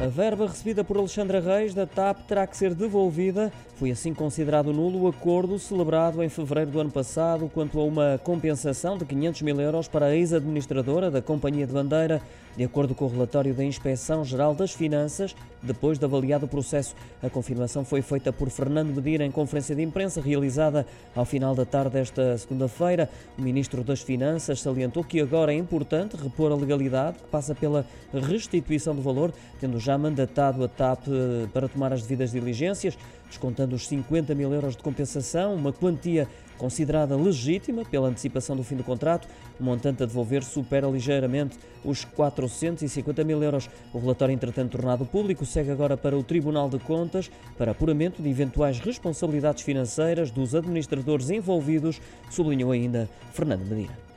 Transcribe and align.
A 0.00 0.06
verba 0.06 0.46
recebida 0.46 0.84
por 0.84 0.96
Alexandra 0.96 1.40
Reis 1.40 1.74
da 1.74 1.84
TAP 1.84 2.20
terá 2.28 2.46
que 2.46 2.56
ser 2.56 2.72
devolvida. 2.72 3.52
Foi 3.74 3.90
assim 3.90 4.14
considerado 4.14 4.72
nulo 4.72 5.02
o 5.02 5.08
acordo 5.08 5.58
celebrado 5.58 6.22
em 6.22 6.28
fevereiro 6.28 6.70
do 6.70 6.78
ano 6.78 6.90
passado 6.90 7.50
quanto 7.52 7.80
a 7.80 7.84
uma 7.84 8.20
compensação 8.22 8.96
de 8.96 9.04
500 9.04 9.42
mil 9.42 9.60
euros 9.60 9.88
para 9.88 10.06
a 10.06 10.14
ex-administradora 10.14 11.10
da 11.10 11.20
Companhia 11.20 11.66
de 11.66 11.72
Bandeira, 11.72 12.22
de 12.58 12.64
acordo 12.64 12.92
com 12.92 13.04
o 13.04 13.08
relatório 13.08 13.54
da 13.54 13.62
Inspeção 13.62 14.24
Geral 14.24 14.52
das 14.52 14.72
Finanças, 14.72 15.32
depois 15.62 15.96
de 15.96 16.04
avaliado 16.04 16.46
o 16.46 16.48
processo. 16.48 16.92
A 17.22 17.30
confirmação 17.30 17.84
foi 17.84 18.02
feita 18.02 18.32
por 18.32 18.50
Fernando 18.50 18.92
Medina 18.92 19.24
em 19.24 19.30
conferência 19.30 19.76
de 19.76 19.82
imprensa 19.82 20.20
realizada 20.20 20.84
ao 21.14 21.24
final 21.24 21.54
da 21.54 21.64
tarde 21.64 21.90
desta 21.90 22.36
segunda-feira. 22.36 23.08
O 23.38 23.42
Ministro 23.42 23.84
das 23.84 24.00
Finanças 24.00 24.60
salientou 24.60 25.04
que 25.04 25.20
agora 25.20 25.54
é 25.54 25.56
importante 25.56 26.16
repor 26.16 26.50
a 26.50 26.56
legalidade, 26.56 27.18
que 27.18 27.28
passa 27.30 27.54
pela 27.54 27.86
restituição 28.12 28.92
do 28.92 29.02
valor, 29.02 29.32
tendo 29.60 29.78
já 29.78 29.96
mandatado 29.96 30.64
a 30.64 30.66
TAP 30.66 31.06
eh, 31.06 31.46
para 31.52 31.68
tomar 31.68 31.92
as 31.92 32.02
devidas 32.02 32.32
diligências, 32.32 32.98
descontando 33.28 33.76
os 33.76 33.86
50 33.86 34.34
mil 34.34 34.52
euros 34.52 34.74
de 34.74 34.82
compensação, 34.82 35.54
uma 35.54 35.72
quantia 35.72 36.26
considerada 36.58 37.16
legítima 37.16 37.84
pela 37.84 38.08
antecipação 38.08 38.56
do 38.56 38.62
fim 38.62 38.76
do 38.76 38.84
contrato. 38.84 39.26
O 39.58 39.64
montante 39.64 40.02
a 40.02 40.06
devolver 40.06 40.44
supera 40.44 40.86
ligeiramente 40.88 41.56
os 41.84 42.04
450 42.04 43.24
mil 43.24 43.42
euros. 43.42 43.70
O 43.94 43.98
relatório, 43.98 44.34
entretanto, 44.34 44.72
tornado 44.72 45.06
público, 45.06 45.46
segue 45.46 45.70
agora 45.70 45.96
para 45.96 46.18
o 46.18 46.22
Tribunal 46.22 46.68
de 46.68 46.78
Contas 46.78 47.30
para 47.56 47.70
apuramento 47.70 48.20
de 48.20 48.28
eventuais 48.28 48.78
responsabilidades 48.78 49.62
financeiras 49.62 50.30
dos 50.30 50.54
administradores 50.54 51.30
envolvidos, 51.30 52.00
sublinhou 52.30 52.72
ainda 52.72 53.08
Fernando 53.32 53.64
Medina. 53.64 54.07